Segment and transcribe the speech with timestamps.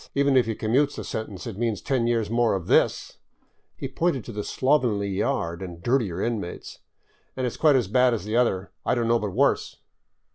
[0.15, 3.19] Even if he commutes the sentence, it means ten years more of this
[3.77, 6.79] "—he pointed to the slovenly yard and dirtier inmates
[7.37, 9.77] —''and it 's quite as bad as the other; I don't know but worse."